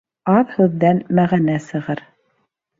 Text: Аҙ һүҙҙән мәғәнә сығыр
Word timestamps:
Аҙ 0.37 0.55
һүҙҙән 0.55 1.03
мәғәнә 1.21 1.61
сығыр 1.69 2.05